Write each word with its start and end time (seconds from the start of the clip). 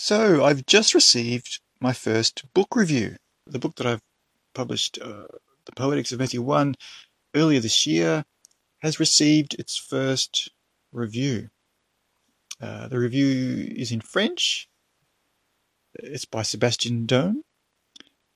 So, 0.00 0.44
I've 0.44 0.64
just 0.64 0.94
received 0.94 1.58
my 1.80 1.92
first 1.92 2.44
book 2.54 2.76
review. 2.76 3.16
The 3.48 3.58
book 3.58 3.74
that 3.74 3.86
I've 3.88 4.00
published, 4.54 4.96
uh, 5.02 5.26
The 5.64 5.72
Poetics 5.74 6.12
of 6.12 6.20
Matthew 6.20 6.40
1, 6.40 6.76
earlier 7.34 7.58
this 7.58 7.84
year, 7.84 8.24
has 8.78 9.00
received 9.00 9.54
its 9.54 9.76
first 9.76 10.52
review. 10.92 11.48
Uh, 12.60 12.86
the 12.86 13.00
review 13.00 13.72
is 13.74 13.90
in 13.90 14.00
French. 14.00 14.68
It's 15.94 16.24
by 16.24 16.42
Sébastien 16.42 17.04
Doane. 17.04 17.42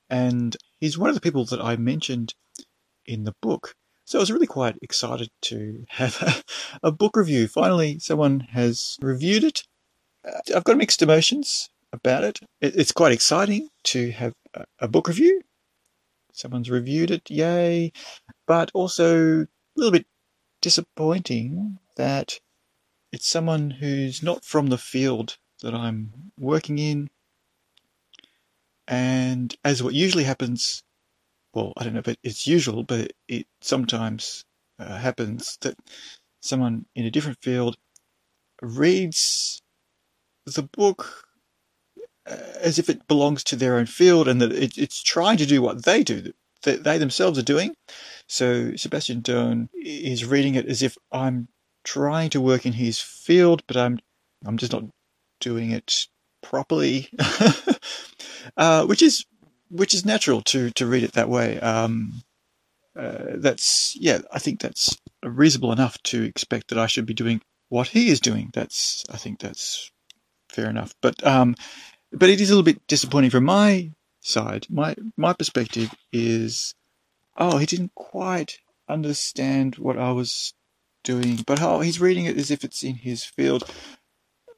And 0.09 0.57
he's 0.81 0.97
one 0.97 1.07
of 1.07 1.15
the 1.15 1.21
people 1.21 1.45
that 1.45 1.61
I 1.61 1.77
mentioned 1.77 2.35
in 3.05 3.23
the 3.23 3.35
book. 3.41 3.73
So 4.03 4.19
I 4.19 4.21
was 4.21 4.33
really 4.33 4.47
quite 4.47 4.75
excited 4.81 5.29
to 5.43 5.85
have 5.91 6.21
a, 6.83 6.87
a 6.87 6.91
book 6.91 7.15
review. 7.15 7.47
Finally, 7.47 7.99
someone 7.99 8.41
has 8.51 8.97
reviewed 9.01 9.45
it. 9.45 9.63
Uh, 10.25 10.39
I've 10.55 10.63
got 10.63 10.77
mixed 10.77 11.01
emotions 11.01 11.69
about 11.91 12.23
it. 12.23 12.39
it. 12.61 12.75
It's 12.75 12.91
quite 12.91 13.11
exciting 13.11 13.69
to 13.85 14.11
have 14.11 14.33
a, 14.53 14.65
a 14.79 14.87
book 14.87 15.07
review. 15.07 15.41
Someone's 16.31 16.69
reviewed 16.69 17.11
it, 17.11 17.29
yay. 17.29 17.91
But 18.47 18.71
also 18.73 19.41
a 19.41 19.47
little 19.75 19.91
bit 19.91 20.07
disappointing 20.61 21.77
that 21.97 22.39
it's 23.11 23.27
someone 23.27 23.69
who's 23.69 24.23
not 24.23 24.43
from 24.43 24.67
the 24.67 24.77
field 24.77 25.37
that 25.61 25.73
I'm 25.73 26.31
working 26.37 26.79
in. 26.79 27.09
And 28.87 29.55
as 29.63 29.83
what 29.83 29.93
usually 29.93 30.23
happens, 30.23 30.83
well, 31.53 31.73
I 31.77 31.83
don't 31.83 31.93
know 31.93 32.01
if 32.05 32.17
it's 32.23 32.47
usual, 32.47 32.83
but 32.83 33.13
it 33.27 33.47
sometimes 33.61 34.45
uh, 34.79 34.97
happens 34.97 35.57
that 35.61 35.77
someone 36.41 36.85
in 36.95 37.05
a 37.05 37.11
different 37.11 37.41
field 37.41 37.77
reads 38.61 39.61
the 40.45 40.63
book 40.63 41.25
uh, 42.29 42.37
as 42.61 42.79
if 42.79 42.89
it 42.89 43.07
belongs 43.07 43.43
to 43.43 43.55
their 43.55 43.75
own 43.75 43.85
field 43.85 44.27
and 44.27 44.41
that 44.41 44.51
it, 44.51 44.77
it's 44.77 45.01
trying 45.01 45.37
to 45.37 45.45
do 45.45 45.61
what 45.61 45.83
they 45.85 46.03
do, 46.03 46.31
that 46.63 46.83
they 46.83 46.97
themselves 46.97 47.37
are 47.37 47.43
doing. 47.43 47.75
So 48.27 48.71
Sébastien 48.71 49.21
Doane 49.21 49.67
is 49.73 50.25
reading 50.25 50.55
it 50.55 50.65
as 50.65 50.81
if 50.81 50.97
I'm 51.11 51.47
trying 51.83 52.29
to 52.31 52.41
work 52.41 52.65
in 52.65 52.73
his 52.73 52.99
field, 52.99 53.63
but 53.67 53.77
I'm 53.77 53.99
I'm 54.45 54.57
just 54.57 54.71
not 54.71 54.85
doing 55.39 55.71
it 55.71 56.07
properly, 56.41 57.09
uh, 58.57 58.85
which 58.85 59.01
is 59.01 59.25
which 59.69 59.93
is 59.93 60.05
natural 60.05 60.41
to 60.43 60.71
to 60.71 60.85
read 60.85 61.03
it 61.03 61.13
that 61.13 61.29
way. 61.29 61.59
Um, 61.59 62.21
uh, 62.97 63.35
that's 63.35 63.95
yeah, 63.99 64.19
I 64.31 64.39
think 64.39 64.61
that's 64.61 64.97
reasonable 65.23 65.71
enough 65.71 66.01
to 66.03 66.23
expect 66.23 66.69
that 66.69 66.77
I 66.77 66.87
should 66.87 67.05
be 67.05 67.13
doing 67.13 67.41
what 67.69 67.87
he 67.87 68.09
is 68.09 68.19
doing. 68.19 68.51
That's 68.53 69.03
I 69.09 69.17
think 69.17 69.39
that's 69.39 69.91
fair 70.53 70.69
enough. 70.69 70.93
But 71.01 71.25
um, 71.25 71.55
but 72.11 72.29
it 72.29 72.39
is 72.39 72.49
a 72.49 72.53
little 72.53 72.63
bit 72.63 72.85
disappointing 72.87 73.31
from 73.31 73.45
my 73.45 73.91
side. 74.21 74.67
My 74.69 74.95
my 75.17 75.33
perspective 75.33 75.93
is, 76.11 76.75
oh, 77.37 77.57
he 77.57 77.65
didn't 77.65 77.93
quite 77.95 78.59
understand 78.87 79.75
what 79.75 79.97
I 79.97 80.11
was 80.11 80.53
doing, 81.03 81.39
but 81.45 81.61
oh, 81.61 81.81
he's 81.81 81.99
reading 81.99 82.25
it 82.25 82.37
as 82.37 82.51
if 82.51 82.63
it's 82.63 82.83
in 82.83 82.95
his 82.95 83.23
field. 83.23 83.69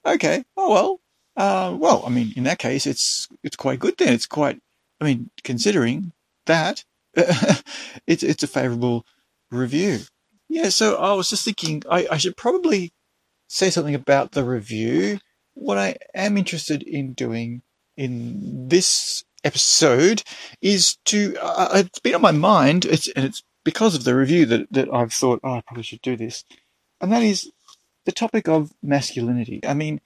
Okay, 0.06 0.44
oh 0.56 0.72
well. 0.72 1.00
Uh, 1.38 1.76
well, 1.78 2.02
I 2.06 2.10
mean, 2.10 2.32
in 2.38 2.44
that 2.44 2.60
case, 2.60 2.88
it's 2.88 3.28
it's 3.44 3.58
quite 3.58 3.80
good 3.80 3.98
then. 3.98 4.14
It's 4.14 4.26
quite, 4.26 4.62
I 5.02 5.06
mean, 5.06 5.30
considering 5.44 6.14
that, 6.46 6.86
it's 7.16 8.24
it's 8.24 8.44
a 8.44 8.48
favourable 8.48 9.06
review. 9.52 10.00
Yeah, 10.48 10.70
so 10.70 10.96
I 10.96 11.14
was 11.14 11.30
just 11.30 11.44
thinking 11.44 11.84
I, 11.90 12.08
I 12.12 12.18
should 12.18 12.38
probably 12.38 12.94
say 13.48 13.70
something 13.70 13.96
about 13.96 14.32
the 14.32 14.44
review. 14.44 15.20
What 15.56 15.78
I 15.78 15.96
am 16.14 16.38
interested 16.38 16.84
in 16.84 17.14
doing 17.14 17.64
in 17.98 18.68
this 18.70 19.24
episode 19.44 20.24
is 20.62 20.98
to 21.06 21.36
uh, 21.42 21.70
it's 21.76 22.00
been 22.00 22.16
on 22.16 22.22
my 22.22 22.32
mind. 22.32 22.86
It's 22.86 23.08
and 23.10 23.26
it's 23.26 23.44
because 23.66 23.96
of 23.96 24.04
the 24.06 24.16
review 24.16 24.46
that, 24.46 24.72
that 24.72 24.94
I've 24.94 25.12
thought, 25.12 25.42
oh, 25.44 25.54
I 25.54 25.62
probably 25.66 25.84
should 25.84 26.02
do 26.02 26.16
this. 26.16 26.46
And 27.02 27.12
that 27.12 27.24
is 27.24 27.52
the 28.06 28.12
topic 28.12 28.48
of 28.48 28.72
masculinity. 28.82 29.60
I 29.68 29.74
mean, 29.74 30.00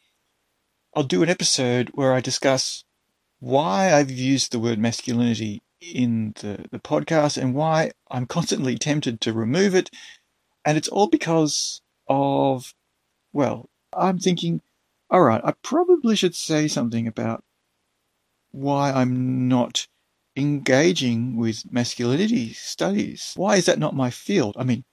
I'll 0.96 1.04
do 1.04 1.22
an 1.22 1.30
episode 1.30 1.92
where 1.94 2.14
I 2.14 2.22
discuss 2.22 2.84
why 3.40 3.94
I've 3.94 4.10
used 4.10 4.52
the 4.52 4.60
word 4.60 4.80
masculinity 4.80 5.62
in 5.82 6.34
the, 6.42 6.66
the 6.72 6.80
podcast 6.80 7.42
and 7.42 7.54
why 7.54 7.92
I'm 8.10 8.26
constantly 8.26 8.78
tempted 8.78 9.22
to 9.22 9.34
remove 9.34 9.76
it. 9.76 9.90
And 10.66 10.78
it's 10.78 10.88
all 10.88 11.08
because 11.08 11.82
of, 12.08 12.74
well, 13.34 13.70
I'm 13.94 14.20
thinking, 14.20 14.62
all 15.10 15.22
right, 15.22 15.42
I 15.44 15.54
probably 15.64 16.16
should 16.16 16.36
say 16.36 16.68
something 16.68 17.08
about 17.08 17.44
why 18.52 18.92
I'm 18.92 19.48
not 19.48 19.88
engaging 20.36 21.36
with 21.38 21.72
masculinity 21.72 22.54
studies. 22.54 23.34
Why 23.36 23.58
is 23.58 23.66
that 23.66 23.80
not 23.80 23.96
my 23.96 24.10
field? 24.10 24.56
I 24.58 24.64
mean, 24.64 24.84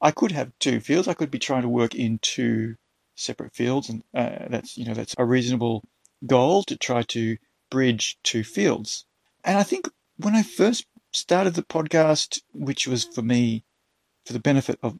I 0.00 0.10
could 0.10 0.32
have 0.32 0.52
two 0.58 0.80
fields. 0.80 1.08
I 1.08 1.14
could 1.14 1.30
be 1.30 1.38
trying 1.38 1.62
to 1.62 1.68
work 1.68 1.94
in 1.94 2.18
two 2.22 2.76
separate 3.16 3.54
fields, 3.54 3.88
and 3.88 4.02
uh, 4.14 4.46
that's 4.48 4.76
you 4.76 4.84
know 4.84 4.94
that's 4.94 5.14
a 5.18 5.24
reasonable 5.24 5.82
goal 6.26 6.62
to 6.64 6.76
try 6.76 7.02
to 7.02 7.36
bridge 7.70 8.18
two 8.22 8.44
fields. 8.44 9.04
And 9.44 9.58
I 9.58 9.62
think 9.62 9.88
when 10.16 10.34
I 10.34 10.42
first 10.42 10.86
started 11.12 11.54
the 11.54 11.62
podcast, 11.62 12.40
which 12.52 12.86
was 12.86 13.04
for 13.04 13.22
me 13.22 13.64
for 14.24 14.32
the 14.32 14.40
benefit 14.40 14.78
of 14.82 14.98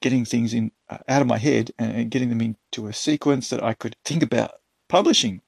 getting 0.00 0.24
things 0.24 0.54
in 0.54 0.72
uh, 0.88 0.98
out 1.08 1.22
of 1.22 1.28
my 1.28 1.38
head 1.38 1.70
and 1.78 2.10
getting 2.10 2.28
them 2.28 2.40
into 2.40 2.86
a 2.86 2.92
sequence 2.92 3.50
that 3.50 3.62
I 3.62 3.74
could 3.74 3.96
think 4.04 4.22
about 4.22 4.52
publishing. 4.88 5.42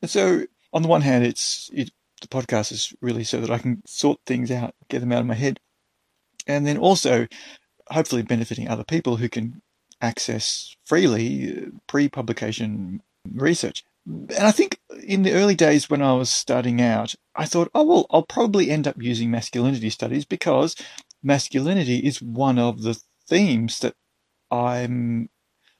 And 0.00 0.10
so, 0.10 0.44
on 0.72 0.82
the 0.82 0.88
one 0.88 1.02
hand, 1.02 1.24
it's 1.24 1.70
it 1.72 1.90
the 2.20 2.28
podcast 2.28 2.72
is 2.72 2.92
really 3.00 3.24
so 3.24 3.40
that 3.40 3.50
I 3.50 3.58
can 3.58 3.82
sort 3.86 4.20
things 4.26 4.50
out, 4.50 4.74
get 4.88 5.00
them 5.00 5.12
out 5.12 5.20
of 5.20 5.26
my 5.26 5.34
head, 5.34 5.60
and 6.46 6.66
then 6.66 6.78
also 6.78 7.26
hopefully 7.90 8.22
benefiting 8.22 8.68
other 8.68 8.84
people 8.84 9.16
who 9.16 9.28
can 9.28 9.62
access 10.00 10.76
freely 10.84 11.52
uh, 11.56 11.70
pre-publication 11.86 13.02
research. 13.32 13.84
And 14.06 14.32
I 14.38 14.52
think 14.52 14.80
in 15.04 15.22
the 15.22 15.32
early 15.32 15.54
days 15.54 15.90
when 15.90 16.02
I 16.02 16.14
was 16.14 16.30
starting 16.30 16.80
out, 16.80 17.14
I 17.34 17.44
thought, 17.44 17.70
oh 17.74 17.84
well, 17.84 18.06
I'll 18.10 18.22
probably 18.22 18.70
end 18.70 18.88
up 18.88 18.96
using 19.00 19.30
masculinity 19.30 19.90
studies 19.90 20.24
because 20.24 20.76
masculinity 21.22 21.98
is 21.98 22.22
one 22.22 22.58
of 22.58 22.82
the 22.82 23.00
themes 23.28 23.80
that 23.80 23.94
I'm 24.50 25.28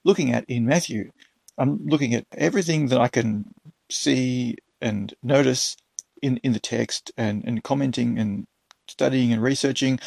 looking 0.04 0.32
at 0.32 0.44
in 0.46 0.66
Matthew. 0.66 1.10
I'm 1.56 1.86
looking 1.86 2.14
at 2.14 2.26
everything 2.36 2.88
that 2.88 2.98
I 2.98 3.08
can 3.08 3.46
see 3.90 4.56
and 4.80 5.12
notice 5.22 5.76
in, 6.22 6.38
in 6.38 6.52
the 6.52 6.60
text 6.60 7.12
and, 7.16 7.44
and 7.46 7.62
commenting 7.62 8.18
and 8.18 8.46
studying 8.88 9.32
and 9.32 9.42
researching 9.42 9.98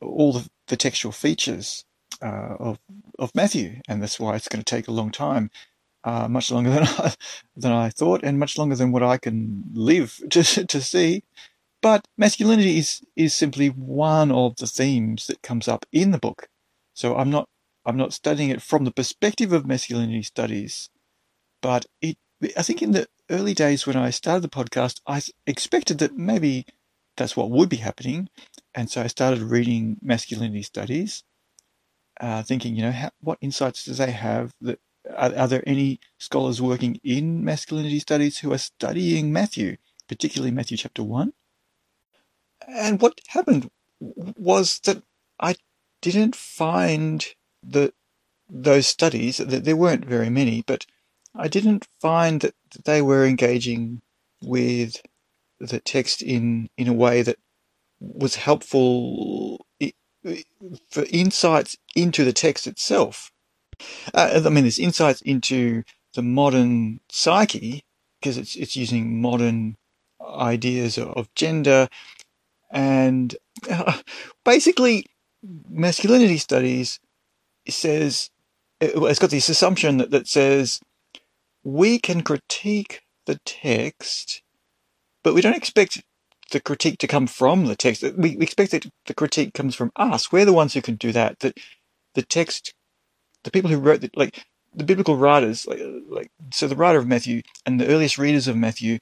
all 0.00 0.32
the, 0.32 0.48
the 0.68 0.76
textual 0.76 1.12
features 1.12 1.84
uh, 2.22 2.56
of 2.58 2.78
of 3.18 3.34
Matthew, 3.34 3.80
and 3.88 4.02
that's 4.02 4.18
why 4.20 4.36
it's 4.36 4.48
going 4.48 4.62
to 4.62 4.76
take 4.76 4.88
a 4.88 4.92
long 4.92 5.10
time, 5.10 5.50
uh, 6.04 6.28
much 6.28 6.50
longer 6.50 6.70
than 6.74 6.82
I, 6.84 7.14
than 7.56 7.72
I 7.72 7.90
thought, 7.90 8.22
and 8.24 8.38
much 8.38 8.58
longer 8.58 8.76
than 8.76 8.92
what 8.92 9.02
I 9.02 9.18
can 9.18 9.64
live 9.72 10.20
to 10.30 10.42
to 10.42 10.80
see. 10.80 11.24
But 11.80 12.08
masculinity 12.16 12.78
is 12.78 13.02
is 13.16 13.34
simply 13.34 13.68
one 13.68 14.32
of 14.32 14.56
the 14.56 14.66
themes 14.66 15.26
that 15.28 15.42
comes 15.42 15.68
up 15.68 15.86
in 15.92 16.10
the 16.10 16.18
book. 16.18 16.48
So 16.94 17.16
I'm 17.16 17.30
not 17.30 17.48
I'm 17.86 17.96
not 17.96 18.12
studying 18.12 18.50
it 18.50 18.62
from 18.62 18.84
the 18.84 18.90
perspective 18.90 19.52
of 19.52 19.66
masculinity 19.66 20.22
studies, 20.24 20.90
but 21.62 21.86
it 22.00 22.18
I 22.56 22.62
think 22.62 22.82
in 22.82 22.92
the 22.92 23.08
early 23.30 23.54
days 23.54 23.86
when 23.86 23.96
I 23.96 24.10
started 24.10 24.42
the 24.42 24.48
podcast, 24.48 25.00
I 25.06 25.22
expected 25.46 25.98
that 25.98 26.16
maybe 26.16 26.66
that's 27.16 27.36
what 27.36 27.50
would 27.50 27.68
be 27.68 27.76
happening. 27.76 28.28
And 28.74 28.90
so 28.90 29.02
I 29.02 29.06
started 29.08 29.40
reading 29.42 29.98
masculinity 30.02 30.62
studies, 30.62 31.24
uh, 32.20 32.42
thinking, 32.42 32.76
you 32.76 32.82
know, 32.82 32.92
how, 32.92 33.10
what 33.20 33.38
insights 33.40 33.84
do 33.84 33.92
they 33.94 34.12
have? 34.12 34.52
That 34.60 34.80
are, 35.16 35.34
are 35.34 35.48
there 35.48 35.64
any 35.66 36.00
scholars 36.18 36.60
working 36.62 37.00
in 37.04 37.44
masculinity 37.44 37.98
studies 38.00 38.38
who 38.38 38.52
are 38.52 38.58
studying 38.58 39.32
Matthew, 39.32 39.76
particularly 40.08 40.52
Matthew 40.52 40.76
chapter 40.76 41.02
1? 41.04 41.32
And 42.68 43.00
what 43.00 43.20
happened 43.28 43.70
was 44.00 44.80
that 44.80 45.02
I 45.40 45.56
didn't 46.02 46.36
find 46.36 47.26
that 47.62 47.94
those 48.48 48.86
studies, 48.86 49.38
there 49.38 49.76
weren't 49.76 50.04
very 50.04 50.30
many, 50.30 50.62
but 50.62 50.86
I 51.34 51.48
didn't 51.48 51.86
find 52.00 52.40
that 52.40 52.54
they 52.84 53.02
were 53.02 53.24
engaging 53.24 54.00
with 54.42 55.00
the 55.60 55.80
text 55.80 56.22
in, 56.22 56.68
in 56.76 56.88
a 56.88 56.92
way 56.92 57.22
that 57.22 57.38
was 58.00 58.36
helpful 58.36 59.66
for 60.90 61.04
insights 61.10 61.76
into 61.94 62.24
the 62.24 62.32
text 62.32 62.66
itself. 62.66 63.30
Uh, 64.14 64.42
I 64.44 64.48
mean, 64.48 64.64
there's 64.64 64.78
insights 64.78 65.20
into 65.22 65.84
the 66.14 66.22
modern 66.22 67.00
psyche 67.10 67.84
because 68.20 68.36
it's 68.36 68.56
it's 68.56 68.76
using 68.76 69.20
modern 69.20 69.76
ideas 70.20 70.98
of 70.98 71.32
gender 71.34 71.88
and 72.70 73.36
uh, 73.70 73.98
basically 74.44 75.06
masculinity 75.68 76.38
studies 76.38 76.98
says 77.68 78.30
it's 78.80 79.18
got 79.18 79.30
this 79.30 79.48
assumption 79.48 79.98
that, 79.98 80.10
that 80.10 80.26
says 80.26 80.80
we 81.64 81.98
can 81.98 82.22
critique 82.22 83.02
the 83.26 83.38
text, 83.44 84.42
but 85.22 85.34
we 85.34 85.40
don't 85.40 85.56
expect 85.56 86.02
the 86.50 86.60
critique 86.60 86.98
to 86.98 87.06
come 87.06 87.26
from 87.26 87.66
the 87.66 87.76
text. 87.76 88.02
We, 88.02 88.36
we 88.36 88.44
expect 88.44 88.70
that 88.72 88.86
the 89.06 89.14
critique 89.14 89.52
comes 89.52 89.74
from 89.74 89.92
us. 89.96 90.32
We're 90.32 90.46
the 90.46 90.52
ones 90.52 90.74
who 90.74 90.82
can 90.82 90.94
do 90.96 91.12
that. 91.12 91.40
That 91.40 91.58
the 92.14 92.22
text, 92.22 92.72
the 93.44 93.50
people 93.50 93.70
who 93.70 93.78
wrote 93.78 94.00
the, 94.00 94.10
like 94.14 94.44
the 94.74 94.84
biblical 94.84 95.16
writers, 95.16 95.66
like, 95.66 95.80
like 96.08 96.30
so 96.52 96.68
the 96.68 96.76
writer 96.76 96.98
of 96.98 97.06
Matthew 97.06 97.42
and 97.66 97.78
the 97.78 97.88
earliest 97.88 98.16
readers 98.16 98.48
of 98.48 98.56
Matthew, 98.56 98.98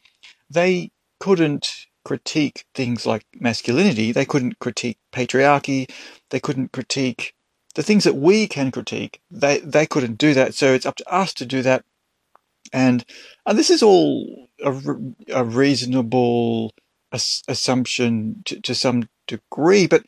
they 0.50 0.90
couldn't 1.20 1.86
critique 2.06 2.64
things 2.72 3.04
like 3.04 3.26
masculinity. 3.34 4.12
They 4.12 4.24
couldn't 4.24 4.60
critique 4.60 4.98
patriarchy. 5.12 5.90
They 6.30 6.38
couldn't 6.38 6.70
critique 6.70 7.34
the 7.74 7.82
things 7.82 8.04
that 8.04 8.14
we 8.14 8.46
can 8.46 8.70
critique. 8.70 9.20
They 9.28 9.58
they 9.58 9.86
couldn't 9.86 10.16
do 10.16 10.32
that. 10.34 10.54
So 10.54 10.72
it's 10.72 10.86
up 10.86 10.94
to 10.96 11.12
us 11.12 11.34
to 11.34 11.44
do 11.44 11.62
that. 11.62 11.84
And 12.72 13.04
and 13.44 13.58
this 13.58 13.70
is 13.70 13.82
all 13.82 14.46
a, 14.64 14.72
a 15.32 15.44
reasonable 15.44 16.74
assumption 17.10 18.42
to, 18.44 18.60
to 18.60 18.74
some 18.76 19.08
degree, 19.26 19.88
but 19.88 20.04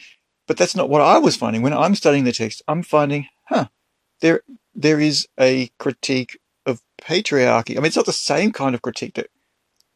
but 0.47 0.57
that's 0.57 0.77
not 0.77 0.89
what 0.89 1.03
I 1.03 1.19
was 1.19 1.35
finding 1.35 1.63
when 1.63 1.75
I'm 1.75 1.97
studying 1.97 2.23
the 2.23 2.33
text. 2.33 2.63
I'm 2.69 2.85
finding, 2.85 3.27
huh, 3.47 3.67
there 4.21 4.43
there 4.73 5.01
is 5.01 5.27
a 5.37 5.71
critique 5.81 6.39
of 6.65 6.81
patriarchy. 7.03 7.73
I 7.73 7.81
mean, 7.81 7.87
it's 7.87 7.97
not 7.97 8.07
the 8.07 8.13
same 8.13 8.53
kind 8.53 8.77
of 8.77 8.83
critique 8.83 9.15
that 9.15 9.31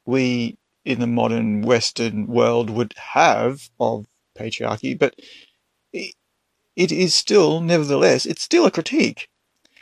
we 0.05 0.59
in 0.85 1.01
the 1.01 1.07
modern 1.07 1.63
Western 1.63 2.27
world 2.27 2.71
would 2.71 2.95
have 2.97 3.71
of 3.79 4.07
patriarchy, 4.39 4.99
but 4.99 5.15
it, 5.93 6.15
is 6.77 7.15
still, 7.15 7.61
nevertheless, 7.61 8.27
it's 8.27 8.43
still 8.43 8.67
a 8.67 8.71
critique. 8.71 9.29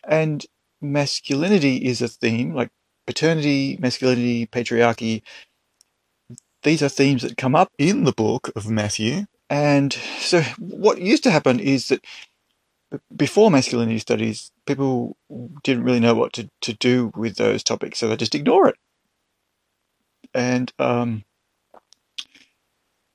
And 0.06 0.44
masculinity 0.80 1.76
is 1.76 2.02
a 2.02 2.08
theme, 2.08 2.54
like 2.54 2.70
paternity, 3.06 3.78
masculinity, 3.80 4.46
patriarchy. 4.46 5.22
These 6.62 6.82
are 6.82 6.88
themes 6.88 7.22
that 7.22 7.36
come 7.36 7.54
up 7.54 7.70
in 7.78 8.04
the 8.04 8.12
book 8.12 8.50
of 8.54 8.68
Matthew. 8.68 9.26
And 9.48 9.92
so 9.92 10.42
what 10.58 11.00
used 11.00 11.22
to 11.24 11.30
happen 11.30 11.58
is 11.60 11.88
that 11.88 12.04
before 13.14 13.50
masculinity 13.50 13.98
studies, 13.98 14.50
people 14.66 15.16
didn't 15.62 15.84
really 15.84 16.00
know 16.00 16.14
what 16.14 16.32
to, 16.34 16.50
to 16.62 16.72
do 16.72 17.12
with 17.14 17.36
those 17.36 17.62
topics, 17.62 17.98
so 17.98 18.08
they 18.08 18.16
just 18.16 18.34
ignore 18.34 18.68
it. 18.68 18.76
And 20.34 20.72
um, 20.78 21.24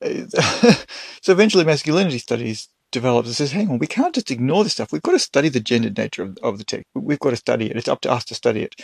so 0.02 1.32
eventually, 1.32 1.64
masculinity 1.64 2.18
studies 2.18 2.68
develops 2.92 3.28
and 3.28 3.36
says, 3.36 3.52
hang 3.52 3.68
on, 3.68 3.78
we 3.78 3.86
can't 3.86 4.14
just 4.14 4.30
ignore 4.30 4.64
this 4.64 4.74
stuff. 4.74 4.92
We've 4.92 5.02
got 5.02 5.12
to 5.12 5.18
study 5.18 5.48
the 5.48 5.60
gendered 5.60 5.96
nature 5.96 6.22
of, 6.22 6.38
of 6.42 6.58
the 6.58 6.64
text. 6.64 6.86
We've 6.94 7.18
got 7.18 7.30
to 7.30 7.36
study 7.36 7.66
it. 7.66 7.76
It's 7.76 7.88
up 7.88 8.00
to 8.02 8.10
us 8.10 8.24
to 8.26 8.34
study 8.34 8.62
it. 8.62 8.74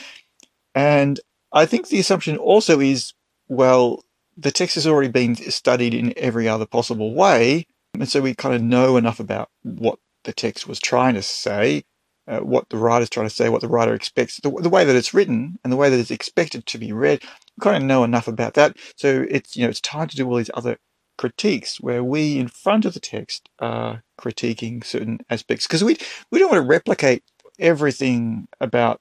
And 0.74 1.20
I 1.52 1.66
think 1.66 1.88
the 1.88 2.00
assumption 2.00 2.36
also 2.36 2.80
is, 2.80 3.12
well, 3.48 4.04
the 4.36 4.50
text 4.50 4.74
has 4.76 4.86
already 4.86 5.10
been 5.10 5.36
studied 5.36 5.94
in 5.94 6.14
every 6.16 6.48
other 6.48 6.66
possible 6.66 7.14
way. 7.14 7.66
And 7.94 8.08
so 8.08 8.20
we 8.20 8.34
kind 8.34 8.54
of 8.54 8.62
know 8.62 8.96
enough 8.96 9.20
about 9.20 9.50
what 9.62 9.98
the 10.24 10.32
text 10.32 10.66
was 10.66 10.78
trying 10.78 11.14
to 11.14 11.22
say, 11.22 11.84
uh, 12.26 12.40
what 12.40 12.68
the 12.70 12.78
writer's 12.78 13.10
trying 13.10 13.28
to 13.28 13.34
say, 13.34 13.48
what 13.48 13.60
the 13.60 13.68
writer 13.68 13.94
expects, 13.94 14.40
the, 14.40 14.50
the, 14.50 14.70
way 14.70 14.84
that 14.84 14.96
it's 14.96 15.12
written 15.12 15.58
and 15.62 15.72
the 15.72 15.76
way 15.76 15.90
that 15.90 15.98
it's 15.98 16.10
expected 16.10 16.64
to 16.66 16.78
be 16.78 16.92
read. 16.92 17.22
Kind 17.60 17.76
of 17.76 17.82
know 17.82 18.04
enough 18.04 18.28
about 18.28 18.54
that. 18.54 18.76
So 18.96 19.26
it's, 19.28 19.56
you 19.56 19.64
know, 19.64 19.68
it's 19.68 19.80
time 19.80 20.08
to 20.08 20.16
do 20.16 20.28
all 20.28 20.36
these 20.36 20.50
other 20.54 20.78
critiques 21.18 21.80
where 21.80 22.02
we, 22.02 22.38
in 22.38 22.48
front 22.48 22.84
of 22.84 22.94
the 22.94 23.00
text, 23.00 23.48
are 23.58 24.02
critiquing 24.18 24.84
certain 24.84 25.20
aspects 25.30 25.66
because 25.66 25.84
we, 25.84 25.96
we 26.30 26.38
don't 26.38 26.50
want 26.50 26.62
to 26.62 26.68
replicate 26.68 27.22
everything 27.58 28.48
about 28.60 29.00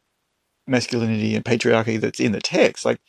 masculinity 0.68 1.36
and 1.36 1.46
patriarchy 1.46 2.00
that's 2.00 2.20
in 2.20 2.32
the 2.32 2.42
text. 2.42 2.86
Like, 2.86 3.00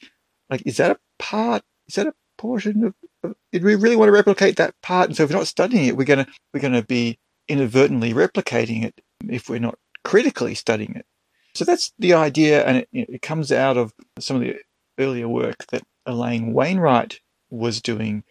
like, 0.51 0.63
is 0.67 0.77
that 0.77 0.93
a 0.93 0.99
part? 1.19 1.63
Is 1.89 1.97
that 1.97 2.07
a 2.07 2.15
portion 2.39 2.85
of, 2.85 2.95
of 3.23 3.35
did 3.53 3.65
we 3.65 3.75
really 3.75 3.97
want 3.97 4.09
to 4.09 4.13
replicate 4.13 4.57
that 4.57 4.75
part? 4.83 5.09
And 5.09 5.17
so 5.17 5.25
if 5.25 5.31
we're 5.31 5.37
not 5.37 5.47
studying 5.47 5.87
it, 5.87 5.97
we're 5.97 6.05
gonna 6.05 6.27
we're 6.53 6.61
gonna 6.61 6.83
be 6.83 7.19
inadvertently 7.49 8.15
replicating 8.15 8.85
it 8.85 9.01
if 9.29 9.49
we're 9.49 9.59
not 9.59 9.79
critically 10.05 10.55
studying 10.55 10.95
it. 10.97 11.07
So 11.55 11.65
that's 11.65 11.93
the 11.99 12.15
idea, 12.15 12.65
and 12.65 12.79
it, 12.79 12.89
it 12.93 13.23
comes 13.23 13.53
out 13.53 13.77
of 13.77 13.93
some 14.19 14.37
of 14.37 14.43
the 14.43 14.57
earlier 14.99 15.29
work 15.29 15.67
that 15.71 15.83
Elaine 16.07 16.53
Wainwright 16.53 17.21
was 17.51 17.81
doing, 17.81 18.25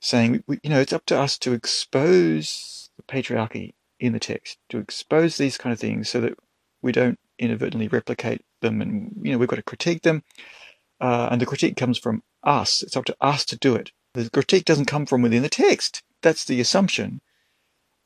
saying, 0.00 0.42
you 0.48 0.70
know, 0.70 0.80
it's 0.80 0.92
up 0.92 1.06
to 1.06 1.18
us 1.18 1.38
to 1.38 1.52
expose 1.52 2.90
the 2.96 3.02
patriarchy 3.02 3.74
in 4.00 4.12
the 4.12 4.20
text, 4.20 4.58
to 4.68 4.78
expose 4.78 5.36
these 5.36 5.58
kind 5.58 5.72
of 5.72 5.78
things 5.78 6.08
so 6.08 6.20
that 6.20 6.34
we 6.82 6.92
don't 6.92 7.18
inadvertently 7.38 7.88
replicate 7.88 8.44
them, 8.60 8.80
and 8.80 9.12
you 9.22 9.32
know, 9.32 9.38
we've 9.38 9.48
got 9.48 9.56
to 9.56 9.62
critique 9.62 10.02
them, 10.02 10.22
uh, 11.00 11.28
and 11.30 11.40
the 11.40 11.46
critique 11.46 11.76
comes 11.76 11.98
from 11.98 12.22
us. 12.42 12.82
It's 12.82 12.96
up 12.96 13.04
to 13.06 13.16
us 13.20 13.44
to 13.46 13.56
do 13.56 13.74
it. 13.74 13.90
The 14.14 14.30
critique 14.30 14.64
doesn't 14.64 14.84
come 14.84 15.06
from 15.06 15.22
within 15.22 15.42
the 15.42 15.48
text. 15.48 16.02
That's 16.22 16.44
the 16.44 16.60
assumption. 16.60 17.20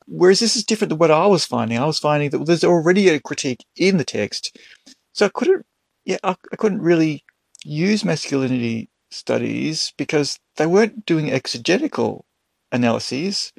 Whereas 0.07 0.39
this 0.39 0.55
is 0.55 0.63
different 0.63 0.89
than 0.89 0.97
what 0.97 1.11
I 1.11 1.27
was 1.27 1.45
finding. 1.45 1.77
I 1.77 1.85
was 1.85 1.99
finding 1.99 2.31
that 2.31 2.45
there's 2.45 2.63
already 2.63 3.09
a 3.09 3.19
critique 3.19 3.63
in 3.75 3.97
the 3.97 4.03
text. 4.03 4.57
So 5.13 5.27
I 5.27 5.29
couldn't, 5.29 5.65
yeah, 6.03 6.17
I, 6.23 6.35
I 6.51 6.55
couldn't 6.55 6.81
really 6.81 7.23
use 7.63 8.05
masculinity 8.05 8.89
studies 9.11 9.93
because 9.97 10.39
they 10.57 10.65
weren't 10.65 11.05
doing 11.05 11.31
exegetical 11.31 12.25
analyses. 12.71 13.53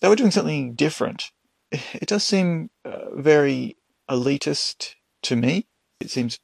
They 0.00 0.08
were 0.08 0.16
doing 0.16 0.30
something 0.30 0.74
different. 0.74 1.30
It 1.94 2.06
does 2.06 2.22
seem 2.22 2.70
uh, 2.84 3.14
very 3.16 3.76
elitist 4.08 4.94
to 5.22 5.36
me. 5.36 5.66
It 6.00 6.10
seems 6.10 6.38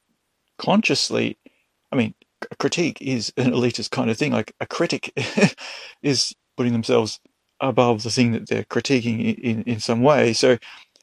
consciously, 0.57 1.37
I 1.91 1.95
mean, 1.95 2.13
a 2.49 2.55
critique 2.55 2.97
is 3.01 3.31
an 3.37 3.51
elitist 3.51 3.91
kind 3.91 4.09
of 4.09 4.17
thing. 4.17 4.31
Like 4.31 4.53
a 4.59 4.65
critic 4.65 5.13
is 6.01 6.33
putting 6.57 6.73
themselves 6.73 7.19
above 7.59 8.03
the 8.03 8.09
thing 8.09 8.31
that 8.31 8.49
they're 8.49 8.63
critiquing 8.63 9.37
in, 9.39 9.63
in 9.63 9.79
some 9.79 10.01
way. 10.01 10.33
So 10.33 10.57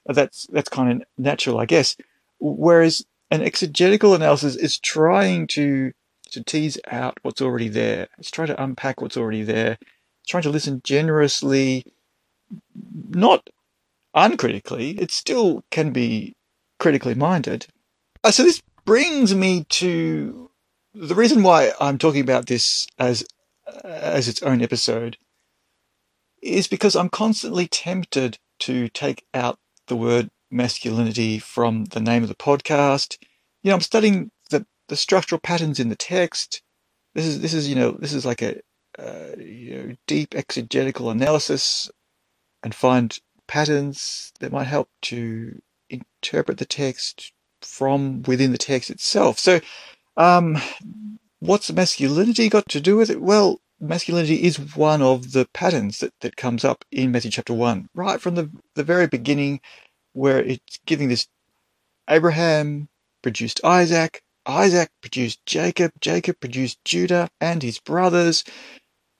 that's 0.06 0.46
that's 0.52 0.68
kind 0.68 0.90
of 0.92 1.08
natural, 1.16 1.58
I 1.58 1.66
guess. 1.66 1.96
Whereas 2.40 3.04
an 3.30 3.42
exegetical 3.42 4.14
analysis 4.14 4.56
is 4.56 4.78
trying 4.78 5.46
to 5.48 5.92
to 6.30 6.44
tease 6.44 6.78
out 6.90 7.18
what's 7.22 7.40
already 7.40 7.68
there. 7.68 8.08
It's 8.18 8.30
trying 8.30 8.48
to 8.48 8.62
unpack 8.62 9.00
what's 9.00 9.16
already 9.16 9.42
there. 9.42 9.78
It's 9.80 10.28
trying 10.28 10.42
to 10.42 10.50
listen 10.50 10.82
generously, 10.84 11.84
not 13.08 13.48
uncritically. 14.14 14.90
It 14.98 15.10
still 15.10 15.64
can 15.70 15.90
be 15.90 16.36
critically 16.78 17.14
minded. 17.14 17.66
Uh, 18.22 18.30
so 18.30 18.42
this 18.42 18.62
brings 18.84 19.34
me 19.34 19.64
to 19.70 20.50
the 20.94 21.14
reason 21.14 21.42
why 21.42 21.72
I'm 21.80 21.98
talking 21.98 22.20
about 22.20 22.46
this 22.46 22.86
as 22.98 23.24
as 23.84 24.28
its 24.28 24.42
own 24.42 24.62
episode 24.62 25.18
is 26.42 26.66
because 26.68 26.96
I'm 26.96 27.08
constantly 27.08 27.66
tempted 27.66 28.38
to 28.60 28.88
take 28.88 29.24
out 29.34 29.58
the 29.86 29.96
word 29.96 30.30
masculinity 30.50 31.38
from 31.38 31.86
the 31.86 32.00
name 32.00 32.22
of 32.22 32.28
the 32.28 32.34
podcast. 32.34 33.18
You 33.62 33.70
know, 33.70 33.74
I'm 33.74 33.80
studying 33.80 34.30
the, 34.50 34.66
the 34.88 34.96
structural 34.96 35.40
patterns 35.40 35.80
in 35.80 35.88
the 35.88 35.96
text. 35.96 36.62
This 37.14 37.26
is 37.26 37.40
this 37.40 37.54
is 37.54 37.68
you 37.68 37.74
know 37.74 37.92
this 37.92 38.12
is 38.12 38.24
like 38.24 38.42
a 38.42 38.60
uh, 38.98 39.36
you 39.38 39.74
know 39.74 39.96
deep 40.06 40.34
exegetical 40.34 41.10
analysis 41.10 41.90
and 42.62 42.74
find 42.74 43.18
patterns 43.46 44.32
that 44.40 44.52
might 44.52 44.64
help 44.64 44.88
to 45.02 45.60
interpret 45.90 46.58
the 46.58 46.64
text 46.64 47.32
from 47.62 48.22
within 48.22 48.52
the 48.52 48.58
text 48.58 48.90
itself. 48.90 49.38
So, 49.38 49.60
um, 50.16 50.58
what's 51.40 51.72
masculinity 51.72 52.48
got 52.48 52.68
to 52.68 52.80
do 52.80 52.96
with 52.96 53.10
it? 53.10 53.20
Well, 53.20 53.60
masculinity 53.80 54.42
is 54.44 54.76
one 54.76 55.02
of 55.02 55.32
the 55.32 55.46
patterns 55.52 55.98
that, 56.00 56.12
that 56.20 56.36
comes 56.36 56.64
up 56.64 56.84
in 56.90 57.12
Matthew 57.12 57.30
chapter 57.30 57.54
1, 57.54 57.88
right 57.94 58.20
from 58.20 58.34
the, 58.34 58.50
the 58.74 58.84
very 58.84 59.06
beginning, 59.06 59.60
where 60.18 60.42
it's 60.42 60.80
giving 60.84 61.08
this 61.08 61.28
Abraham 62.10 62.88
produced 63.22 63.60
Isaac, 63.64 64.22
Isaac 64.46 64.90
produced 65.00 65.44
Jacob, 65.46 65.92
Jacob 66.00 66.40
produced 66.40 66.84
Judah 66.84 67.28
and 67.40 67.62
his 67.62 67.78
brothers. 67.78 68.42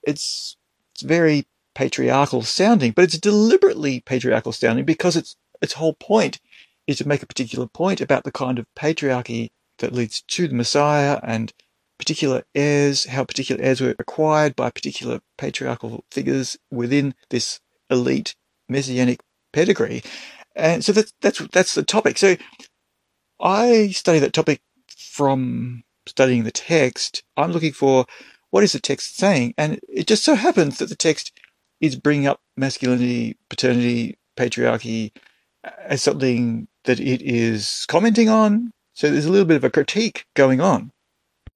It's, 0.03 0.57
it's 0.93 1.03
very 1.03 1.45
patriarchal 1.73 2.41
sounding, 2.41 2.91
but 2.91 3.05
it's 3.05 3.17
deliberately 3.17 4.01
patriarchal 4.01 4.51
sounding 4.51 4.85
because 4.85 5.15
its 5.15 5.37
its 5.61 5.73
whole 5.73 5.93
point 5.93 6.39
is 6.87 6.97
to 6.97 7.07
make 7.07 7.21
a 7.21 7.27
particular 7.27 7.67
point 7.67 8.01
about 8.01 8.23
the 8.23 8.31
kind 8.31 8.59
of 8.59 8.65
patriarchy 8.75 9.49
that 9.79 9.93
leads 9.93 10.21
to 10.21 10.47
the 10.47 10.55
Messiah 10.55 11.19
and 11.23 11.53
particular 11.97 12.43
heirs, 12.55 13.05
how 13.05 13.23
particular 13.23 13.61
heirs 13.61 13.81
were 13.81 13.95
acquired 13.99 14.55
by 14.55 14.69
particular 14.69 15.19
patriarchal 15.37 16.05
figures 16.11 16.57
within 16.71 17.13
this 17.29 17.59
elite 17.89 18.35
messianic 18.69 19.19
pedigree. 19.51 20.01
And 20.59 20.83
so 20.83 20.91
that's 20.91 21.13
that's 21.21 21.39
that's 21.47 21.75
the 21.75 21.83
topic. 21.83 22.17
So 22.17 22.35
I 23.39 23.89
study 23.89 24.19
that 24.19 24.33
topic 24.33 24.61
from 24.87 25.83
studying 26.07 26.43
the 26.43 26.51
text. 26.51 27.23
I'm 27.37 27.51
looking 27.51 27.73
for 27.73 28.05
what 28.51 28.63
is 28.63 28.73
the 28.73 28.79
text 28.79 29.17
saying, 29.17 29.53
and 29.57 29.79
it 29.87 30.07
just 30.07 30.23
so 30.23 30.35
happens 30.35 30.79
that 30.79 30.89
the 30.89 30.95
text 30.95 31.31
is 31.81 31.95
bringing 31.95 32.27
up 32.27 32.41
masculinity, 32.57 33.37
paternity, 33.49 34.17
patriarchy 34.37 35.11
uh, 35.63 35.71
as 35.85 36.01
something 36.01 36.67
that 36.85 36.99
it 36.99 37.21
is 37.21 37.85
commenting 37.87 38.29
on, 38.29 38.71
So 38.93 39.09
there's 39.09 39.25
a 39.25 39.31
little 39.31 39.45
bit 39.45 39.57
of 39.57 39.63
a 39.63 39.69
critique 39.69 40.25
going 40.33 40.61
on. 40.61 40.91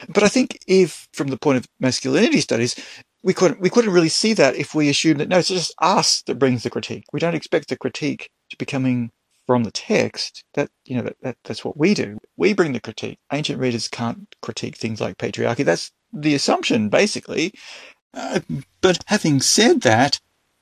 But 0.10 0.24
I 0.24 0.27
think 0.27 0.60
if, 0.67 1.07
from 1.13 1.27
the 1.27 1.38
point 1.38 1.57
of 1.57 1.67
masculinity 1.79 2.41
studies, 2.41 2.75
we 3.24 3.33
couldn't 3.33 3.62
we 3.62 3.69
couldn't 3.69 3.93
really 3.93 4.10
see 4.10 4.33
that 4.33 4.55
if 4.55 4.75
we 4.75 4.89
assume 4.89 5.17
that 5.17 5.29
no, 5.29 5.39
it's 5.39 5.48
just 5.48 5.74
us 5.79 6.22
that 6.24 6.39
brings 6.39 6.63
the 6.63 6.69
critique. 6.69 7.05
We 7.13 7.22
don't 7.22 7.36
expect 7.36 7.69
the 7.69 7.77
critique 7.77 8.29
to 8.53 8.57
be 8.57 8.65
coming 8.65 9.12
from 9.45 9.63
the 9.63 9.72
text. 9.72 10.43
That 10.53 10.69
you 10.86 10.95
know 10.95 11.03
that, 11.03 11.17
that 11.22 11.38
that's 11.43 11.65
what 11.65 11.77
we 11.77 11.93
do. 11.93 12.19
We 12.38 12.53
bring 12.53 12.74
the 12.74 12.79
critique. 12.79 13.19
Ancient 13.31 13.60
readers 13.60 13.88
can't 13.88 14.33
critique 14.41 14.77
things 14.77 15.01
like 15.01 15.17
patriarchy. 15.17 15.65
That's 15.65 15.91
the 16.12 16.36
assumption, 16.36 16.89
basically. 16.89 17.53
Uh, 18.13 18.41
but 18.81 19.03
having 19.07 19.41
said 19.41 19.81
that, 19.81 20.19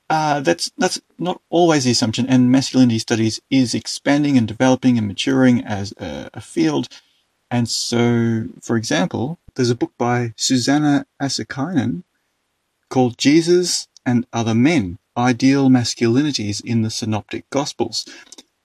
uh, 0.08 0.40
that's 0.40 0.70
that's 0.78 1.00
not 1.18 1.40
always 1.50 1.84
the 1.84 1.90
assumption, 1.90 2.26
and 2.26 2.50
masculinity 2.50 2.98
studies 2.98 3.40
is 3.50 3.74
expanding 3.74 4.36
and 4.36 4.48
developing 4.48 4.98
and 4.98 5.06
maturing 5.06 5.64
as 5.64 5.92
a, 5.98 6.30
a 6.34 6.40
field. 6.40 6.88
And 7.50 7.68
so, 7.68 8.46
for 8.62 8.76
example, 8.76 9.38
there's 9.54 9.70
a 9.70 9.74
book 9.74 9.92
by 9.98 10.32
Susanna 10.36 11.04
Asikainen 11.20 12.02
called 12.88 13.18
Jesus 13.18 13.88
and 14.06 14.26
Other 14.32 14.54
Men 14.54 14.98
Ideal 15.16 15.68
Masculinities 15.68 16.64
in 16.64 16.82
the 16.82 16.90
Synoptic 16.90 17.48
Gospels. 17.50 18.06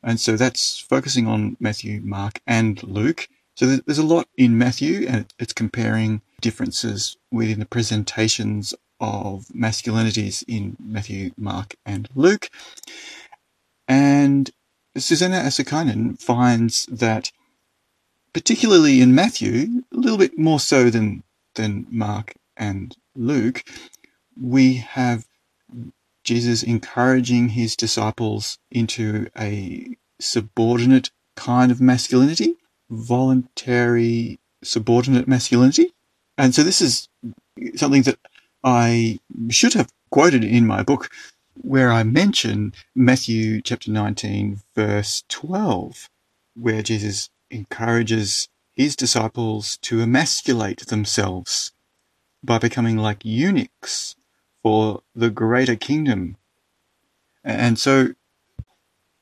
And 0.04 0.20
so 0.20 0.38
that's 0.38 0.80
focusing 0.80 1.28
on 1.28 1.58
Matthew, 1.60 2.02
Mark, 2.02 2.42
and 2.48 2.82
Luke. 2.84 3.28
So 3.56 3.66
there's 3.78 3.98
a 3.98 4.06
lot 4.06 4.28
in 4.38 4.58
Matthew, 4.58 5.08
and 5.08 5.34
it's 5.40 5.54
comparing 5.54 6.22
differences 6.42 7.18
within 7.32 7.60
the 7.60 7.66
presentations 7.66 8.74
of 9.00 9.46
masculinities 9.48 10.44
in 10.48 10.78
Matthew, 10.80 11.32
Mark, 11.38 11.76
and 11.86 12.08
Luke. 12.16 12.50
And 13.88 14.50
Susanna 14.98 15.38
Asikainen 15.38 16.20
finds 16.20 16.86
that, 16.88 17.32
particularly 18.34 19.02
in 19.02 19.16
Matthew, 19.16 19.84
a 19.92 19.98
little 19.98 20.18
bit 20.18 20.38
more 20.38 20.60
so 20.60 20.90
than, 20.90 21.24
than 21.56 21.88
Mark 21.90 22.36
and 22.56 22.96
Luke, 23.16 23.64
we 24.40 24.76
have 24.76 25.27
Jesus 26.28 26.62
encouraging 26.62 27.48
his 27.48 27.78
disciples 27.78 28.60
into 28.70 29.28
a 29.40 29.96
subordinate 30.20 31.10
kind 31.38 31.72
of 31.72 31.80
masculinity, 31.80 32.58
voluntary 32.90 34.38
subordinate 34.62 35.26
masculinity. 35.26 35.94
And 36.38 36.54
so 36.54 36.64
this 36.64 36.82
is 36.82 37.08
something 37.76 38.02
that 38.02 38.20
I 38.62 39.20
should 39.50 39.74
have 39.76 39.90
quoted 40.10 40.44
in 40.44 40.68
my 40.68 40.84
book 40.84 41.10
where 41.62 41.94
I 41.94 42.04
mention 42.04 42.74
Matthew 42.94 43.62
chapter 43.62 43.90
19 43.90 44.60
verse 44.76 45.24
12, 45.30 46.10
where 46.56 46.82
Jesus 46.82 47.30
encourages 47.50 48.50
his 48.74 48.98
disciples 48.98 49.78
to 49.84 50.02
emasculate 50.02 50.88
themselves 50.88 51.72
by 52.44 52.58
becoming 52.58 52.98
like 52.98 53.24
eunuchs 53.24 54.17
for 54.68 55.02
the 55.16 55.30
greater 55.30 55.78
kingdom. 55.78 56.36
And 57.42 57.80
so 57.80 58.10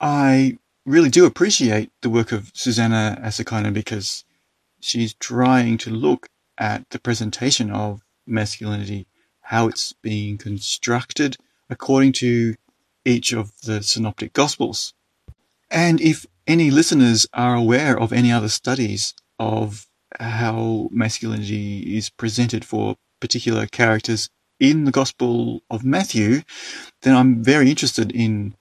I 0.01 0.57
really 0.87 1.11
do 1.11 1.27
appreciate 1.27 1.91
the 2.01 2.09
work 2.09 2.31
of 2.31 2.51
Susanna 2.55 3.21
Asikainen 3.23 3.71
because 3.71 4.25
she's 4.79 5.13
trying 5.13 5.77
to 5.77 5.91
look 5.91 6.25
at 6.57 6.89
the 6.89 6.97
presentation 6.97 7.69
of 7.69 8.01
masculinity, 8.25 9.05
how 9.41 9.67
it's 9.67 9.93
being 10.01 10.39
constructed 10.39 11.37
according 11.69 12.13
to 12.13 12.55
each 13.05 13.31
of 13.31 13.51
the 13.61 13.83
synoptic 13.83 14.33
gospels. 14.33 14.95
And 15.69 16.01
if 16.01 16.25
any 16.47 16.71
listeners 16.71 17.27
are 17.35 17.53
aware 17.53 17.95
of 17.99 18.11
any 18.11 18.31
other 18.31 18.49
studies 18.49 19.13
of 19.37 19.85
how 20.19 20.89
masculinity 20.91 21.95
is 21.95 22.09
presented 22.09 22.65
for 22.65 22.95
particular 23.19 23.67
characters 23.67 24.27
in 24.59 24.85
the 24.85 24.91
Gospel 24.91 25.61
of 25.69 25.83
Matthew, 25.83 26.41
then 27.01 27.15
I'm 27.15 27.43
very 27.43 27.69
interested 27.69 28.11
in 28.11 28.55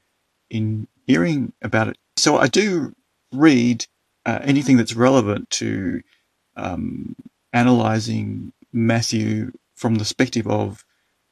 in 0.51 0.89
hearing 1.07 1.53
about 1.63 1.89
it. 1.89 1.99
So 2.17 2.37
I 2.37 2.47
do 2.47 2.95
read 3.33 3.87
uh, 4.27 4.41
anything 4.43 4.77
that's 4.77 4.95
relevant 4.95 5.51
to 5.51 6.03
um, 6.57 7.17
analyzing 7.53 8.53
Matthew 8.73 9.53
from 9.77 9.95
the 9.95 10.01
perspective 10.01 10.47
of 10.47 10.85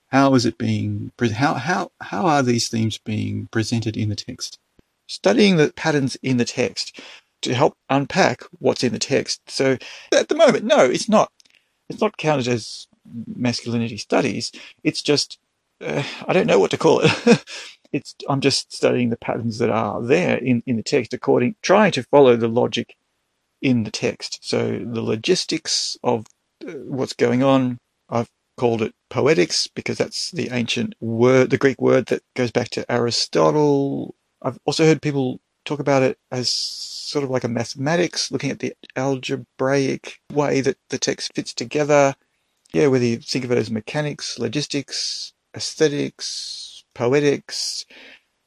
how 0.09 0.35
is 0.35 0.45
it 0.45 0.59
being 0.59 1.11
how 1.35 1.55
how 1.55 1.91
how 2.01 2.27
are 2.27 2.43
these 2.43 2.69
themes 2.69 2.99
being 2.99 3.49
presented 3.51 3.97
in 3.97 4.09
the 4.09 4.17
text? 4.17 4.59
Studying 5.07 5.57
the 5.57 5.73
patterns 5.75 6.17
in 6.23 6.37
the 6.37 6.45
text 6.45 7.01
to 7.43 7.55
help 7.55 7.77
unpack 7.89 8.43
what's 8.59 8.85
in 8.85 8.93
the 8.93 8.99
text. 8.99 9.41
So 9.49 9.77
at 10.13 10.29
the 10.29 10.35
moment, 10.35 10.65
no, 10.65 10.85
it's 10.85 11.09
not. 11.09 11.31
It's 11.89 12.01
not 12.01 12.17
counted 12.17 12.49
as 12.49 12.87
masculinity 13.05 13.97
studies. 13.97 14.53
It's 14.83 15.03
just 15.03 15.39
uh, 15.81 16.03
I 16.27 16.33
don't 16.33 16.47
know 16.47 16.59
what 16.59 16.71
to 16.71 16.79
call 16.79 17.01
it. 17.03 17.45
it's 17.93 18.15
I'm 18.29 18.41
just 18.41 18.73
studying 18.73 19.11
the 19.11 19.17
patterns 19.17 19.59
that 19.59 19.71
are 19.71 20.03
there 20.03 20.37
in, 20.39 20.63
in 20.67 20.77
the 20.77 20.83
text, 20.83 21.13
according 21.13 21.57
trying 21.63 21.93
to 21.93 22.05
follow 22.05 22.37
the 22.37 22.49
logic 22.49 22.97
in 23.61 23.85
the 23.85 23.91
text. 23.91 24.39
So 24.43 24.81
the 24.85 25.03
logistics 25.03 25.97
of 26.03 26.27
uh, 26.67 26.73
what's 26.73 27.13
going 27.13 27.43
on. 27.43 27.79
I've 28.09 28.31
called 28.57 28.83
it 28.83 28.95
poetics 29.09 29.67
because 29.67 29.99
that's 29.99 30.31
the 30.31 30.51
ancient 30.53 30.95
word, 31.01 31.51
the 31.51 31.59
Greek 31.59 31.81
word 31.81 32.07
that 32.07 32.23
goes 32.35 32.51
back 32.51 32.69
to 32.71 32.91
Aristotle. 32.91 34.15
I've 34.43 34.59
also 34.65 34.85
heard 34.85 35.01
people 35.01 35.41
talk 35.65 35.81
about 35.81 36.03
it 36.03 36.19
as 36.31 36.51
sort 36.51 37.25
of 37.25 37.31
like 37.31 37.45
a 37.45 37.49
mathematics, 37.49 38.31
looking 38.31 38.51
at 38.51 38.59
the 38.59 38.75
algebraic 38.97 40.21
way 40.33 40.61
that 40.61 40.77
the 40.91 40.99
text 40.99 41.33
fits 41.35 41.55
together 41.55 42.15
yeah, 42.73 42.87
whether 42.87 43.05
you 43.05 43.19
think 43.19 43.45
of 43.45 43.53
it 43.53 43.59
as 43.59 43.71
mechanics, 43.71 44.39
logistics, 44.39 45.33
aesthetics, 45.55 46.85
poetics, 46.95 47.85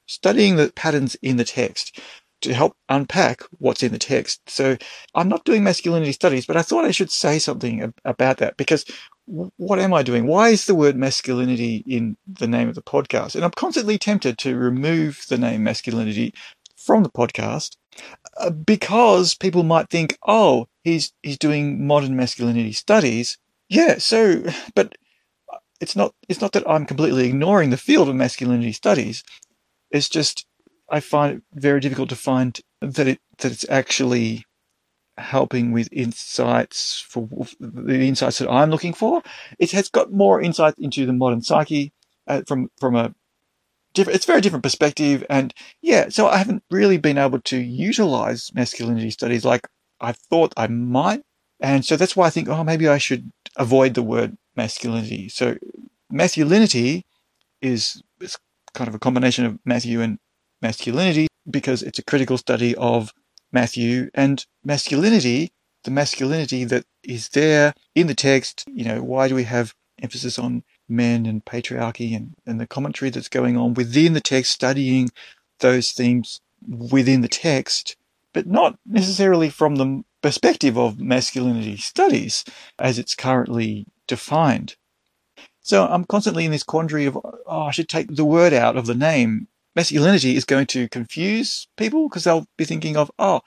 studying 0.07 0.55
the 0.55 0.71
patterns 0.75 1.15
in 1.21 1.37
the 1.37 1.43
text 1.43 1.99
to 2.41 2.53
help 2.53 2.75
unpack 2.89 3.41
what's 3.59 3.81
in 3.81 3.91
the 3.91 3.97
text. 3.97 4.41
So 4.49 4.77
I'm 5.15 5.29
not 5.29 5.45
doing 5.45 5.63
masculinity 5.63 6.11
studies, 6.11 6.45
but 6.45 6.57
I 6.57 6.61
thought 6.61 6.85
I 6.85 6.91
should 6.91 7.11
say 7.11 7.39
something 7.39 7.93
about 8.03 8.37
that 8.37 8.57
because 8.57 8.85
what 9.57 9.79
am 9.79 9.93
I 9.93 10.03
doing? 10.03 10.27
Why 10.27 10.49
is 10.49 10.65
the 10.65 10.75
word 10.75 10.95
masculinity 10.95 11.83
in 11.87 12.17
the 12.27 12.47
name 12.47 12.69
of 12.69 12.75
the 12.75 12.83
podcast? 12.83 13.35
And 13.35 13.43
I'm 13.43 13.51
constantly 13.51 13.97
tempted 13.97 14.37
to 14.39 14.55
remove 14.55 15.25
the 15.27 15.37
name 15.37 15.63
masculinity 15.63 16.33
from 16.75 17.03
the 17.03 17.09
podcast 17.09 17.77
uh, 18.37 18.51
because 18.51 19.33
people 19.33 19.63
might 19.63 19.89
think, 19.89 20.17
oh, 20.27 20.67
he's 20.83 21.13
he's 21.23 21.37
doing 21.37 21.87
modern 21.87 22.15
masculinity 22.15 22.73
studies, 22.73 23.37
yeah, 23.69 23.97
so 23.97 24.43
but 24.75 24.97
it's 25.79 25.95
not 25.95 26.13
it's 26.29 26.41
not 26.41 26.53
that 26.53 26.69
I'm 26.69 26.85
completely 26.85 27.27
ignoring 27.27 27.69
the 27.69 27.77
field 27.77 28.09
of 28.09 28.15
masculinity 28.15 28.71
studies. 28.71 29.23
It's 29.91 30.09
just 30.09 30.45
I 30.89 30.99
find 30.99 31.37
it 31.37 31.43
very 31.53 31.79
difficult 31.79 32.09
to 32.09 32.15
find 32.15 32.59
that 32.81 33.07
it 33.07 33.19
that 33.39 33.51
it's 33.51 33.65
actually 33.69 34.45
helping 35.17 35.71
with 35.71 35.87
insights 35.91 36.99
for 36.99 37.27
the 37.59 38.07
insights 38.07 38.39
that 38.39 38.51
I'm 38.51 38.69
looking 38.69 38.93
for. 38.93 39.23
It 39.59 39.71
has 39.71 39.89
got 39.89 40.11
more 40.11 40.41
insight 40.41 40.75
into 40.77 41.05
the 41.05 41.13
modern 41.13 41.41
psyche 41.41 41.93
uh, 42.27 42.41
from 42.47 42.69
from 42.79 42.95
a 42.95 43.13
different. 43.93 44.15
It's 44.15 44.25
very 44.25 44.41
different 44.41 44.63
perspective, 44.63 45.25
and 45.29 45.53
yeah, 45.81 46.09
so 46.09 46.27
I 46.27 46.37
haven't 46.37 46.63
really 46.69 46.97
been 46.97 47.17
able 47.17 47.41
to 47.41 47.57
utilize 47.57 48.53
masculinity 48.53 49.11
studies 49.11 49.45
like 49.45 49.67
I 49.99 50.11
thought 50.11 50.53
I 50.57 50.67
might, 50.67 51.23
and 51.59 51.85
so 51.85 51.95
that's 51.95 52.15
why 52.15 52.27
I 52.27 52.29
think, 52.29 52.49
oh, 52.49 52.63
maybe 52.63 52.87
I 52.87 52.97
should 52.97 53.31
avoid 53.55 53.93
the 53.93 54.03
word 54.03 54.37
masculinity. 54.55 55.29
So 55.29 55.57
masculinity 56.09 57.05
is, 57.61 58.01
kind 58.73 58.89
of 58.89 58.95
a 58.95 58.99
combination 58.99 59.45
of 59.45 59.57
Matthew 59.63 60.01
and 60.01 60.19
masculinity 60.61 61.27
because 61.49 61.81
it's 61.81 61.99
a 61.99 62.03
critical 62.03 62.37
study 62.37 62.75
of 62.75 63.13
Matthew 63.51 64.09
and 64.13 64.45
masculinity, 64.65 65.53
the 65.85 65.91
masculinity 65.91 66.65
that 66.65 66.83
is 67.03 67.29
there 67.29 67.73
in 67.93 68.07
the 68.07 68.13
text. 68.13 68.65
You 68.67 68.83
know, 68.83 69.01
why 69.01 69.29
do 69.29 69.35
we 69.35 69.45
have 69.45 69.73
emphasis 70.01 70.37
on 70.37 70.63
men 70.89 71.25
and 71.25 71.45
patriarchy 71.45 72.15
and, 72.15 72.35
and 72.45 72.59
the 72.59 72.67
commentary 72.67 73.09
that's 73.09 73.29
going 73.29 73.55
on 73.55 73.73
within 73.75 74.13
the 74.13 74.19
text, 74.19 74.51
studying 74.51 75.09
those 75.59 75.93
themes 75.93 76.41
within 76.67 77.21
the 77.21 77.29
text, 77.29 77.95
but 78.35 78.45
not 78.45 78.77
necessarily 78.85 79.49
from 79.49 79.77
the 79.77 80.03
perspective 80.21 80.77
of 80.77 80.99
masculinity 80.99 81.77
studies 81.77 82.43
as 82.77 82.99
it's 82.99 83.15
currently 83.15 83.87
defined. 84.07 84.75
So 85.61 85.87
I'm 85.87 86.03
constantly 86.03 86.43
in 86.43 86.51
this 86.51 86.61
quandary 86.61 87.05
of, 87.05 87.15
oh, 87.15 87.61
I 87.61 87.71
should 87.71 87.87
take 87.87 88.13
the 88.13 88.25
word 88.25 88.51
out 88.51 88.75
of 88.75 88.87
the 88.87 88.93
name. 88.93 89.47
Masculinity 89.73 90.35
is 90.35 90.43
going 90.43 90.67
to 90.67 90.89
confuse 90.89 91.69
people 91.77 92.09
because 92.09 92.25
they'll 92.25 92.45
be 92.57 92.65
thinking 92.65 92.97
of, 92.97 93.09
oh, 93.17 93.39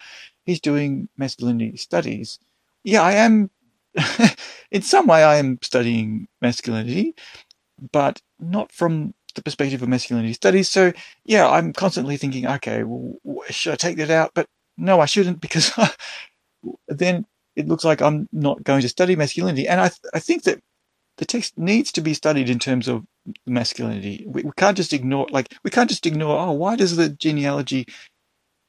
he's 0.47 0.59
doing 0.59 1.11
masculinity 1.19 1.77
studies. 1.77 2.39
Yeah, 2.83 3.03
I 3.03 3.13
am. 3.13 3.51
in 4.71 4.81
some 4.81 5.07
way, 5.07 5.23
I 5.23 5.37
am 5.37 5.59
studying 5.61 6.29
masculinity, 6.41 7.15
but 7.93 8.23
not 8.41 8.73
from 8.73 9.13
the 9.35 9.43
perspective 9.43 9.83
of 9.83 9.89
masculinity 9.89 10.33
studies. 10.33 10.71
So, 10.71 10.95
yeah, 11.27 11.47
I'm 11.47 11.75
constantly 11.75 12.17
thinking, 12.17 12.47
okay, 12.47 12.85
well, 12.85 13.43
should 13.51 13.75
I 13.75 13.77
take 13.77 13.99
that 13.99 14.11
out? 14.11 14.33
But 14.35 14.49
no, 14.79 15.01
I 15.01 15.07
shouldn't 15.07 15.41
because 15.41 15.73
then 16.89 17.27
it 17.57 17.69
looks 17.69 17.85
like 17.85 18.01
I'm 18.01 18.29
not 18.33 18.63
going 18.65 18.83
to 18.83 18.89
study 18.89 19.17
masculinity. 19.17 19.69
And 19.69 19.81
I, 19.81 19.89
th- 19.89 20.01
I 20.15 20.21
think 20.21 20.45
that 20.45 20.61
the 21.19 21.25
text 21.25 21.59
needs 21.59 21.93
to 21.93 22.01
be 22.01 22.15
studied 22.15 22.49
in 22.49 22.59
terms 22.59 22.89
of 22.89 23.05
masculinity. 23.47 24.25
We, 24.27 24.45
we 24.45 24.53
can't 24.57 24.77
just 24.77 24.93
ignore, 24.93 25.27
like, 25.31 25.55
we 25.65 25.71
can't 25.71 25.91
just 25.91 26.07
ignore, 26.07 26.39
oh, 26.39 26.53
why 26.53 26.77
does 26.77 26.97
the 26.97 27.09
genealogy 27.09 27.87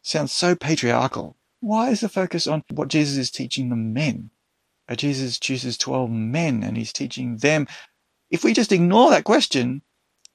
sound 0.02 0.30
so 0.30 0.56
patriarchal? 0.56 1.38
Why 1.62 1.90
is 1.90 2.02
the 2.02 2.10
focus 2.10 2.48
on 2.48 2.64
what 2.72 2.88
Jesus 2.88 3.18
is 3.18 3.32
teaching 3.32 3.70
the 3.70 3.76
men? 3.76 4.32
Uh, 4.90 4.96
Jesus 4.96 5.40
chooses 5.40 5.78
12 5.78 6.10
men 6.10 6.64
and 6.64 6.76
he's 6.76 6.94
teaching 6.94 7.38
them. 7.38 7.68
If 8.32 8.44
we 8.44 8.54
just 8.54 8.72
ignore 8.72 9.12
that 9.12 9.24
question, 9.24 9.84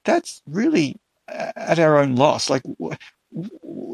that's 0.04 0.43
really 0.47 0.97
uh, 1.28 1.52
at 1.57 1.78
our 1.81 1.99
own 1.99 2.14
loss. 2.16 2.50
Like, 2.50 2.62
we, 2.78 2.97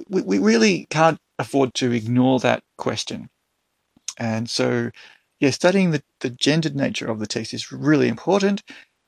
we 0.08 0.38
really 0.38 0.86
can't 0.90 1.18
afford 1.40 1.74
to 1.74 1.92
ignore 1.92 2.38
that 2.40 2.62
question. 2.76 3.30
And 4.18 4.48
so, 4.48 4.90
yeah, 5.40 5.50
studying 5.50 5.90
the, 5.90 6.02
the 6.20 6.30
gendered 6.30 6.76
nature 6.76 7.10
of 7.10 7.18
the 7.18 7.26
text 7.26 7.54
is 7.54 7.72
really 7.72 8.08
important. 8.08 8.62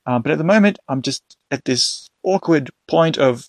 Um, 0.06 0.22
but 0.22 0.32
at 0.32 0.38
the 0.38 0.44
moment, 0.44 0.78
I'm 0.88 1.02
just 1.02 1.36
at 1.50 1.64
this 1.64 2.08
awkward 2.22 2.70
point 2.88 3.18
of, 3.18 3.48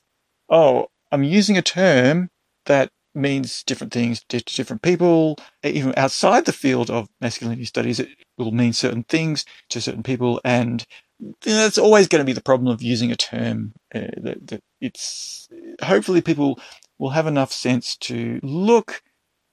oh, 0.49 0.87
I'm 1.11 1.23
using 1.23 1.57
a 1.57 1.61
term 1.61 2.29
that 2.65 2.91
means 3.15 3.63
different 3.63 3.93
things 3.93 4.23
to 4.29 4.39
different 4.41 4.81
people. 4.81 5.37
Even 5.63 5.93
outside 5.95 6.45
the 6.45 6.51
field 6.51 6.89
of 6.89 7.07
masculinity 7.21 7.65
studies, 7.65 7.99
it 7.99 8.09
will 8.37 8.51
mean 8.51 8.73
certain 8.73 9.03
things 9.03 9.45
to 9.69 9.79
certain 9.79 10.03
people. 10.03 10.41
And 10.43 10.85
that's 11.41 11.77
always 11.77 12.07
going 12.07 12.19
to 12.19 12.25
be 12.25 12.33
the 12.33 12.41
problem 12.41 12.67
of 12.67 12.81
using 12.81 13.11
a 13.11 13.15
term 13.15 13.73
uh, 13.95 14.01
that, 14.17 14.47
that 14.47 14.63
it's 14.81 15.47
hopefully 15.81 16.21
people 16.21 16.59
will 16.97 17.11
have 17.11 17.27
enough 17.27 17.51
sense 17.51 17.95
to 17.97 18.39
look 18.43 19.01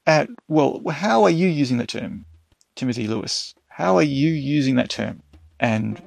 at, 0.06 0.28
well, 0.48 0.82
how 0.90 1.22
are 1.24 1.30
you 1.30 1.48
using 1.48 1.78
that 1.78 1.88
term, 1.88 2.26
Timothy 2.74 3.06
Lewis? 3.06 3.54
How 3.68 3.96
are 3.96 4.02
you 4.02 4.30
using 4.30 4.76
that 4.76 4.90
term? 4.90 5.22
And 5.58 6.00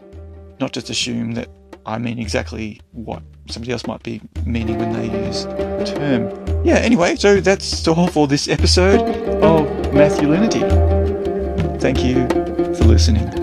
not 0.59 0.73
just 0.73 0.89
assume 0.89 1.33
that 1.33 1.49
I 1.85 1.97
mean 1.97 2.19
exactly 2.19 2.79
what 2.91 3.21
somebody 3.49 3.71
else 3.71 3.85
might 3.85 4.01
be 4.03 4.21
meaning 4.45 4.77
when 4.77 4.93
they 4.93 5.25
use 5.25 5.45
the 5.45 5.93
term. 5.95 6.65
Yeah, 6.65 6.75
anyway, 6.75 7.15
so 7.15 7.41
that's 7.41 7.87
all 7.87 8.07
for 8.07 8.27
this 8.27 8.47
episode 8.47 9.01
of 9.43 9.93
Masculinity. 9.93 10.61
Thank 11.79 12.03
you 12.03 12.27
for 12.75 12.85
listening. 12.85 13.42